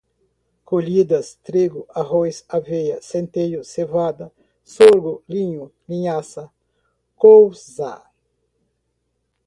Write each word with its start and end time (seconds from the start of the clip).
colhidas, 0.65 1.35
trigo, 1.43 1.85
arroz, 1.93 2.43
aveia, 2.49 2.99
centeio, 3.03 3.63
cevada, 3.63 4.31
sorgo, 4.63 5.23
linho, 5.29 5.71
linhaça, 5.87 6.49
colza 7.15 8.01